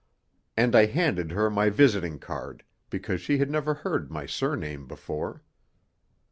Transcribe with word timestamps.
And 0.57 0.75
I 0.75 0.87
handed 0.87 1.29
her 1.31 1.51
my 1.51 1.69
visiting 1.69 2.17
card, 2.17 2.63
because 2.89 3.21
she 3.21 3.37
had 3.37 3.51
never 3.51 3.75
heard 3.75 4.09
my 4.09 4.25
surname 4.25 4.87
before. 4.87 5.43